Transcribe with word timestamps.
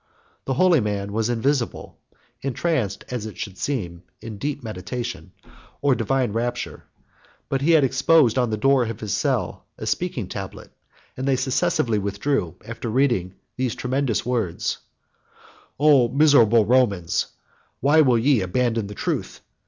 The 0.45 0.55
holy 0.55 0.79
man 0.79 1.13
was 1.13 1.29
invisible; 1.29 1.99
entranced, 2.41 3.03
as 3.09 3.27
it 3.27 3.37
should 3.37 3.59
seem, 3.59 4.01
in 4.19 4.39
deep 4.39 4.63
meditation, 4.63 5.31
or 5.79 5.93
divine 5.93 6.33
rapture: 6.33 6.85
but 7.49 7.61
he 7.61 7.73
had 7.73 7.83
exposed 7.83 8.35
on 8.39 8.49
the 8.49 8.57
door 8.57 8.83
of 8.85 8.99
his 8.99 9.13
cell 9.13 9.67
a 9.77 9.85
speaking 9.85 10.27
tablet; 10.27 10.71
and 11.15 11.27
they 11.27 11.35
successively 11.35 11.99
withdrew, 11.99 12.55
after 12.65 12.89
reading 12.89 13.35
those 13.59 13.75
tremendous 13.75 14.25
words: 14.25 14.79
"O 15.79 16.07
miserable 16.07 16.65
Romans, 16.65 17.27
why 17.79 18.01
will 18.01 18.17
ye 18.17 18.41
abandon 18.41 18.87
the 18.87 18.95
truth? 18.95 19.41